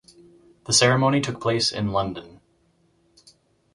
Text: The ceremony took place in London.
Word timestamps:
The 0.65 0.73
ceremony 0.73 1.21
took 1.21 1.39
place 1.39 1.71
in 1.71 1.91
London. 1.91 2.41